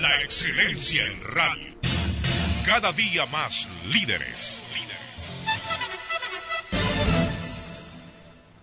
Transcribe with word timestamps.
La 0.00 0.20
excelencia 0.24 1.06
en 1.06 1.22
radio. 1.22 1.76
Cada 2.66 2.92
día 2.92 3.24
más 3.26 3.68
líderes. 3.86 4.60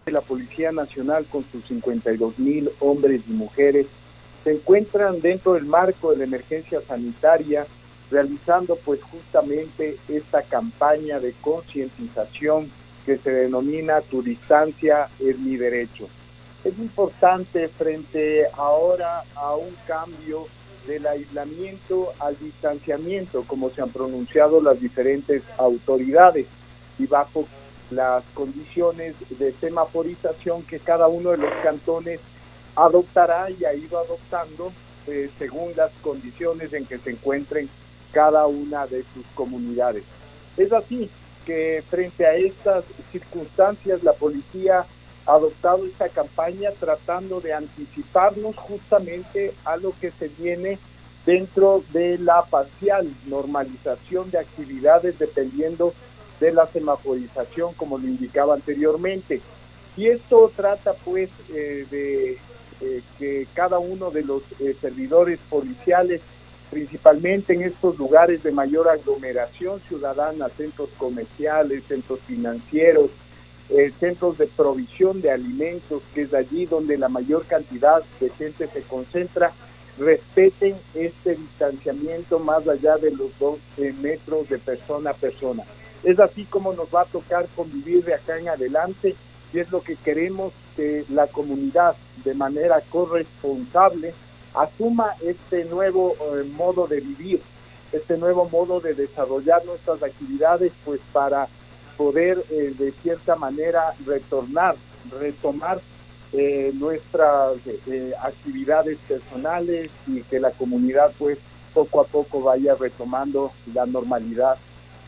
La 0.07 0.19
Policía 0.19 0.73
Nacional 0.73 1.25
con 1.31 1.45
sus 1.49 1.63
52 1.65 2.39
mil 2.39 2.69
hombres 2.81 3.21
y 3.29 3.31
mujeres 3.31 3.87
se 4.43 4.51
encuentran 4.51 5.21
dentro 5.21 5.53
del 5.53 5.63
marco 5.63 6.11
de 6.11 6.17
la 6.17 6.25
emergencia 6.25 6.81
sanitaria 6.81 7.65
realizando 8.09 8.75
pues 8.75 9.01
justamente 9.01 9.97
esta 10.09 10.43
campaña 10.43 11.21
de 11.21 11.31
concientización 11.39 12.69
que 13.05 13.15
se 13.17 13.31
denomina 13.31 14.01
Tu 14.01 14.21
distancia 14.21 15.07
es 15.21 15.39
mi 15.39 15.55
derecho. 15.55 16.09
Es 16.63 16.77
importante 16.77 17.67
frente 17.67 18.45
ahora 18.55 19.23
a 19.35 19.55
un 19.55 19.75
cambio 19.87 20.47
del 20.87 21.07
aislamiento 21.07 22.13
al 22.19 22.37
distanciamiento, 22.37 23.43
como 23.47 23.69
se 23.69 23.81
han 23.81 23.89
pronunciado 23.89 24.61
las 24.61 24.79
diferentes 24.79 25.43
autoridades 25.57 26.47
y 26.99 27.07
bajo 27.07 27.47
las 27.89 28.23
condiciones 28.33 29.15
de 29.37 29.51
semaforización 29.53 30.63
que 30.63 30.79
cada 30.79 31.07
uno 31.07 31.31
de 31.31 31.37
los 31.37 31.51
cantones 31.63 32.19
adoptará 32.75 33.49
y 33.49 33.65
ha 33.65 33.73
ido 33.73 33.99
adoptando 33.99 34.71
eh, 35.07 35.29
según 35.37 35.73
las 35.75 35.91
condiciones 36.01 36.71
en 36.73 36.85
que 36.85 36.97
se 36.97 37.11
encuentren 37.11 37.69
cada 38.11 38.45
una 38.47 38.85
de 38.87 39.03
sus 39.13 39.25
comunidades. 39.33 40.03
Es 40.57 40.71
así 40.71 41.09
que 41.45 41.83
frente 41.89 42.25
a 42.25 42.35
estas 42.35 42.85
circunstancias 43.11 44.03
la 44.03 44.13
policía 44.13 44.85
adoptado 45.25 45.85
esta 45.85 46.09
campaña 46.09 46.71
tratando 46.79 47.39
de 47.41 47.53
anticiparnos 47.53 48.55
justamente 48.55 49.53
a 49.65 49.77
lo 49.77 49.93
que 49.99 50.11
se 50.11 50.27
viene 50.27 50.79
dentro 51.25 51.83
de 51.93 52.17
la 52.17 52.43
parcial 52.43 53.07
normalización 53.27 54.31
de 54.31 54.39
actividades 54.39 55.19
dependiendo 55.19 55.93
de 56.39 56.51
la 56.51 56.65
semaforización, 56.65 57.73
como 57.75 57.99
lo 57.99 58.07
indicaba 58.07 58.55
anteriormente. 58.55 59.41
Y 59.95 60.07
esto 60.07 60.51
trata 60.55 60.93
pues 60.93 61.29
eh, 61.53 61.85
de 61.91 62.31
eh, 62.81 63.01
que 63.19 63.47
cada 63.53 63.77
uno 63.77 64.09
de 64.09 64.23
los 64.23 64.41
eh, 64.59 64.75
servidores 64.79 65.39
policiales 65.49 66.21
principalmente 66.71 67.53
en 67.53 67.63
estos 67.63 67.99
lugares 67.99 68.41
de 68.43 68.51
mayor 68.51 68.87
aglomeración 68.87 69.81
ciudadana, 69.81 70.47
centros 70.49 70.89
comerciales, 70.97 71.83
centros 71.83 72.21
financieros, 72.21 73.11
eh, 73.69 73.91
centros 73.99 74.37
de 74.37 74.47
provisión 74.47 75.21
de 75.21 75.31
alimentos, 75.31 76.01
que 76.13 76.23
es 76.23 76.33
allí 76.33 76.65
donde 76.65 76.97
la 76.97 77.09
mayor 77.09 77.45
cantidad 77.45 78.03
de 78.19 78.29
gente 78.29 78.67
se 78.67 78.81
concentra, 78.81 79.51
respeten 79.97 80.75
este 80.93 81.35
distanciamiento 81.35 82.39
más 82.39 82.67
allá 82.67 82.97
de 82.97 83.11
los 83.11 83.37
dos 83.39 83.59
metros 84.01 84.49
de 84.49 84.57
persona 84.57 85.11
a 85.11 85.13
persona. 85.13 85.63
Es 86.03 86.19
así 86.19 86.45
como 86.45 86.73
nos 86.73 86.89
va 86.89 87.01
a 87.01 87.05
tocar 87.05 87.47
convivir 87.55 88.03
de 88.03 88.15
acá 88.15 88.39
en 88.39 88.49
adelante 88.49 89.15
y 89.53 89.59
es 89.59 89.71
lo 89.71 89.81
que 89.81 89.95
queremos 89.95 90.53
que 90.75 91.05
la 91.09 91.27
comunidad 91.27 91.95
de 92.23 92.33
manera 92.33 92.81
corresponsable 92.89 94.13
asuma 94.53 95.13
este 95.21 95.65
nuevo 95.65 96.15
eh, 96.19 96.43
modo 96.55 96.87
de 96.87 97.01
vivir, 97.01 97.41
este 97.91 98.17
nuevo 98.17 98.49
modo 98.49 98.79
de 98.79 98.93
desarrollar 98.93 99.63
nuestras 99.65 100.01
actividades, 100.01 100.71
pues 100.83 100.99
para 101.11 101.47
poder 102.01 102.43
eh, 102.49 102.73
de 102.79 102.91
cierta 103.03 103.35
manera 103.35 103.93
retornar, 104.07 104.75
retomar 105.19 105.79
eh, 106.33 106.71
nuestras 106.73 107.57
actividades 108.23 108.97
personales 109.07 109.91
y 110.07 110.21
que 110.21 110.39
la 110.39 110.49
comunidad 110.49 111.11
pues 111.19 111.37
poco 111.75 112.01
a 112.01 112.05
poco 112.05 112.41
vaya 112.41 112.73
retomando 112.73 113.51
la 113.71 113.85
normalidad 113.85 114.57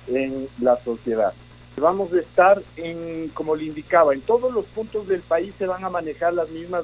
en 0.07 0.47
la 0.59 0.77
sociedad. 0.77 1.33
Vamos 1.77 2.13
a 2.13 2.19
estar 2.19 2.61
en, 2.75 3.29
como 3.29 3.55
le 3.55 3.65
indicaba, 3.65 4.13
en 4.13 4.21
todos 4.21 4.53
los 4.53 4.65
puntos 4.65 5.07
del 5.07 5.21
país 5.21 5.55
se 5.57 5.65
van 5.65 5.83
a 5.83 5.89
manejar 5.89 6.35
las 6.35 6.49
mismas 6.49 6.83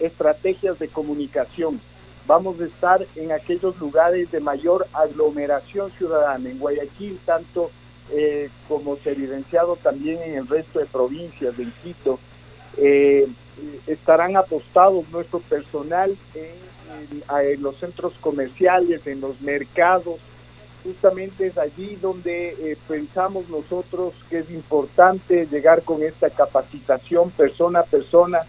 estrategias 0.00 0.80
de 0.80 0.88
comunicación 0.88 1.80
vamos 2.26 2.60
a 2.60 2.64
estar 2.64 3.06
en 3.16 3.32
aquellos 3.32 3.78
lugares 3.78 4.30
de 4.30 4.40
mayor 4.40 4.86
aglomeración 4.92 5.90
ciudadana, 5.92 6.48
en 6.48 6.58
Guayaquil, 6.58 7.18
tanto 7.24 7.70
eh, 8.12 8.50
como 8.68 8.96
se 8.96 9.10
ha 9.10 9.12
evidenciado 9.12 9.76
también 9.76 10.22
en 10.22 10.34
el 10.34 10.48
resto 10.48 10.78
de 10.78 10.86
provincias, 10.86 11.56
de 11.56 11.66
Quito. 11.82 12.18
Eh, 12.76 13.26
estarán 13.86 14.36
apostados 14.36 15.08
nuestro 15.10 15.40
personal 15.40 16.16
en, 16.34 17.62
los 17.62 17.76
centros 17.78 18.14
comerciales, 18.20 19.06
en 19.06 19.20
los 19.20 19.40
mercados. 19.40 20.16
Justamente 20.84 21.46
es 21.46 21.56
allí 21.56 21.96
donde 22.00 22.50
eh, 22.50 22.76
pensamos 22.86 23.48
nosotros 23.48 24.12
que 24.28 24.38
es 24.38 24.50
importante 24.50 25.46
llegar 25.46 25.82
con 25.82 26.02
esta 26.02 26.28
capacitación 26.28 27.30
persona 27.30 27.80
a 27.80 27.84
persona 27.84 28.40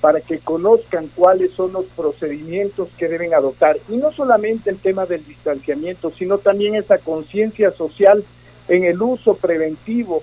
para 0.00 0.20
que 0.20 0.38
conozcan 0.38 1.08
cuáles 1.14 1.52
son 1.52 1.72
los 1.72 1.84
procedimientos 1.86 2.88
que 2.96 3.08
deben 3.08 3.34
adoptar. 3.34 3.78
Y 3.88 3.98
no 3.98 4.10
solamente 4.10 4.70
el 4.70 4.78
tema 4.78 5.06
del 5.06 5.24
distanciamiento, 5.24 6.10
sino 6.10 6.38
también 6.38 6.74
esa 6.74 6.98
conciencia 6.98 7.70
social 7.70 8.24
en 8.68 8.84
el 8.84 9.00
uso 9.02 9.34
preventivo, 9.34 10.22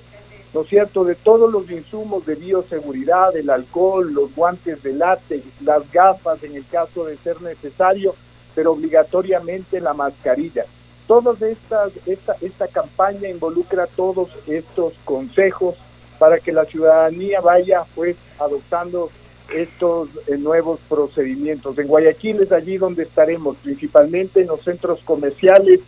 ¿no 0.54 0.62
es 0.62 0.68
cierto?, 0.70 1.04
de 1.04 1.16
todos 1.16 1.52
los 1.52 1.70
insumos 1.70 2.26
de 2.26 2.36
bioseguridad, 2.36 3.36
el 3.36 3.50
alcohol, 3.50 4.12
los 4.14 4.34
guantes 4.36 4.82
de 4.84 4.94
látex, 4.94 5.44
las 5.62 5.92
gafas 5.92 6.44
en 6.44 6.56
el 6.56 6.66
caso 6.66 7.06
de 7.06 7.18
ser 7.18 7.42
necesario, 7.42 8.16
pero 8.56 8.74
obligatoriamente 8.74 9.80
la 9.80 9.94
mascarilla. 9.94 10.66
Todas 11.08 11.42
estas, 11.42 11.92
esta, 12.06 12.36
esta 12.42 12.68
campaña 12.68 13.30
involucra 13.30 13.88
todos 13.88 14.30
estos 14.48 14.94
consejos 15.06 15.76
para 16.20 16.40
que 16.40 16.52
la 16.52 16.66
ciudadanía 16.66 17.42
vaya 17.42 17.84
pues 17.96 18.16
adoptando 18.38 19.10
estos 19.54 20.10
eh, 20.28 20.38
nuevos 20.38 20.80
procedimientos. 20.88 21.78
En 21.80 21.88
Guayaquil 21.88 22.42
es 22.42 22.52
allí 22.52 22.78
donde 22.78 23.04
estaremos, 23.04 23.58
principalmente 23.58 24.42
en 24.42 24.48
los 24.48 24.62
centros 24.62 25.00
comerciales, 25.04 25.80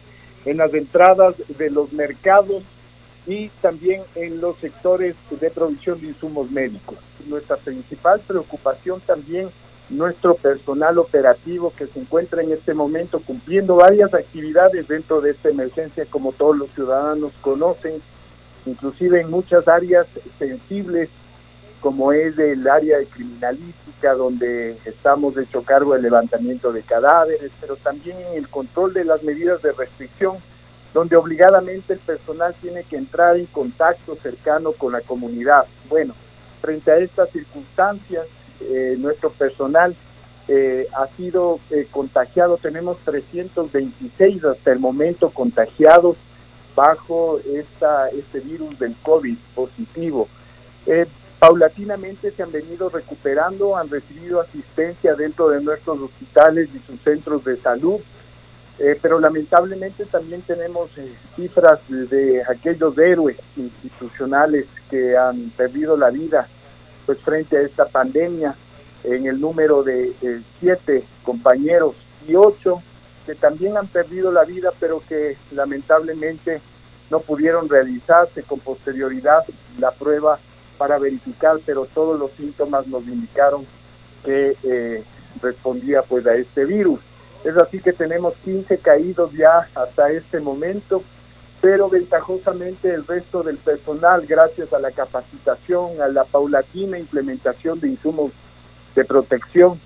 en 0.46 0.58
las 0.58 0.74
entradas 0.74 1.36
de 1.58 1.70
los 1.70 1.94
mercados 1.94 2.64
y 3.28 3.50
también 3.62 4.02
en 4.16 4.42
los 4.42 4.58
sectores 4.58 5.16
de 5.30 5.50
provisión 5.52 6.00
de 6.02 6.08
insumos 6.08 6.50
médicos. 6.52 6.98
Nuestra 7.28 7.58
principal 7.58 8.20
preocupación 8.26 9.00
también 9.02 9.50
nuestro 9.92 10.36
personal 10.36 10.98
operativo 10.98 11.74
que 11.78 11.86
se 11.86 12.00
encuentra 12.00 12.42
en 12.42 12.52
este 12.52 12.74
momento 12.74 13.20
cumpliendo 13.20 13.76
varias 13.76 14.14
actividades 14.14 14.88
dentro 14.88 15.22
de 15.22 15.32
esta 15.32 15.50
emergencia 15.50 16.06
como 16.10 16.32
todos 16.32 16.58
los 16.58 16.70
ciudadanos 16.72 17.34
conocen, 17.42 18.02
inclusive 18.66 19.22
en 19.22 19.30
muchas 19.30 19.68
áreas 19.68 20.08
sensibles 20.40 21.10
como 21.82 22.14
es 22.14 22.38
el 22.38 22.68
área 22.68 23.00
de 23.00 23.08
criminalística, 23.08 24.14
donde 24.14 24.78
estamos 24.86 25.36
hecho 25.36 25.64
cargo 25.64 25.94
del 25.94 26.04
levantamiento 26.04 26.72
de 26.72 26.84
cadáveres, 26.84 27.52
pero 27.60 27.76
también 27.76 28.18
el 28.36 28.48
control 28.48 28.94
de 28.94 29.04
las 29.04 29.24
medidas 29.24 29.62
de 29.64 29.72
restricción, 29.72 30.38
donde 30.94 31.16
obligadamente 31.16 31.94
el 31.94 32.00
personal 32.00 32.54
tiene 32.62 32.84
que 32.84 32.98
entrar 32.98 33.36
en 33.36 33.48
contacto 33.48 34.16
cercano 34.16 34.74
con 34.74 34.94
la 34.94 35.02
comunidad. 35.02 35.66
Bueno, 35.90 36.14
frente 36.62 36.92
a 36.92 36.98
estas 36.98 37.32
circunstancias, 37.32 38.28
eh, 38.62 38.96
nuestro 39.00 39.32
personal 39.32 39.96
eh, 40.48 40.88
ha 40.94 41.08
sido 41.08 41.60
eh, 41.72 41.88
contagiado, 41.90 42.58
tenemos 42.58 42.98
326 43.00 44.46
hasta 44.46 44.72
el 44.72 44.80
momento 44.80 45.32
contagiados 45.32 46.18
bajo 46.76 47.40
esta, 47.54 48.10
este 48.10 48.40
virus 48.40 48.78
del 48.78 48.96
COVID 49.02 49.38
positivo 49.56 50.28
paulatinamente 51.42 52.30
se 52.30 52.44
han 52.44 52.52
venido 52.52 52.88
recuperando, 52.90 53.76
han 53.76 53.90
recibido 53.90 54.42
asistencia 54.42 55.16
dentro 55.16 55.50
de 55.50 55.60
nuestros 55.60 56.00
hospitales 56.00 56.70
y 56.72 56.78
sus 56.78 57.02
centros 57.02 57.44
de 57.44 57.58
salud, 57.58 58.00
eh, 58.78 58.96
pero 59.02 59.20
lamentablemente 59.20 60.06
también 60.06 60.44
tenemos 60.44 60.96
eh, 61.00 61.12
cifras 61.36 61.80
de, 61.90 62.44
aquellos 62.44 62.96
héroes 62.96 63.38
institucionales 63.58 64.68
que 64.88 65.18
han 65.18 65.50
perdido 65.58 65.98
la 65.98 66.12
vida 66.12 66.48
pues 67.08 67.18
frente 67.18 67.58
a 67.58 67.62
esta 67.62 67.86
pandemia, 67.86 68.54
en 69.04 69.26
el 69.26 69.42
número 69.42 69.82
de 69.82 70.14
siete 70.60 71.04
compañeros 71.24 71.96
y 72.28 72.36
ocho 72.36 72.84
que 73.26 73.34
también 73.34 73.78
han 73.78 73.88
perdido 73.88 74.32
la 74.32 74.44
vida, 74.44 74.70
pero 74.80 75.02
que 75.10 75.38
lamentablemente 75.54 76.62
no 77.10 77.20
pudieron 77.20 77.68
realizarse 77.68 78.44
con 78.44 78.60
posterioridad 78.60 79.44
la 79.80 79.90
prueba 79.90 80.38
para 80.82 80.98
verificar, 80.98 81.60
pero 81.64 81.86
todos 81.86 82.20
los 82.20 82.32
síntomas 82.32 82.88
nos 82.88 83.06
indicaron 83.08 83.64
que 84.26 84.58
eh, 84.64 85.04
respondía 85.40 86.02
pues 86.02 86.26
a 86.26 86.34
este 86.34 86.66
virus. 86.66 87.00
Es 87.44 87.56
así 87.56 87.80
que 87.80 87.94
tenemos 87.94 88.34
15 88.44 88.80
caídos 88.80 89.32
ya 89.34 89.68
hasta 89.76 90.10
este 90.10 90.40
momento, 90.40 91.04
pero 91.62 91.88
ventajosamente 91.88 92.92
el 92.92 93.06
resto 93.06 93.44
del 93.44 93.58
personal, 93.58 94.26
gracias 94.26 94.74
a 94.74 94.80
la 94.80 94.90
capacitación, 94.90 96.02
a 96.02 96.08
la 96.08 96.24
paulatina 96.24 96.98
implementación 96.98 97.80
de 97.80 97.90
insumos 97.90 98.32
de 98.96 99.06
protección, 99.06 99.80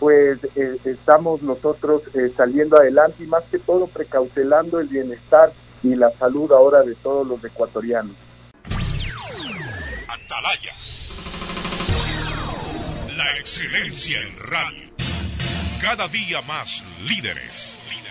pues 0.00 0.40
eh, 0.56 0.76
estamos 0.86 1.42
nosotros 1.42 2.02
eh, 2.14 2.32
saliendo 2.36 2.78
adelante 2.78 3.22
y 3.22 3.28
más 3.28 3.44
que 3.44 3.60
todo 3.60 3.86
precautelando 3.86 4.80
el 4.80 4.88
bienestar 4.88 5.52
y 5.84 5.94
la 5.94 6.10
salud 6.10 6.50
ahora 6.50 6.82
de 6.82 6.96
todos 6.96 7.24
los 7.28 7.44
ecuatorianos. 7.44 8.16
Atalaya. 10.32 10.74
La 13.14 13.38
excelencia 13.38 14.18
en 14.22 14.38
radio. 14.38 14.90
Cada 15.82 16.08
día 16.08 16.40
más 16.40 16.82
líderes. 17.02 17.78
líderes. 17.90 18.01